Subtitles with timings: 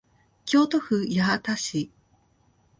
[0.45, 1.91] 京都府八幡市